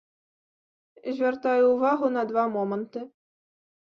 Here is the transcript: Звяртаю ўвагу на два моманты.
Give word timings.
Звяртаю 1.17 1.67
ўвагу 1.75 2.09
на 2.15 2.23
два 2.31 2.43
моманты. 2.57 2.99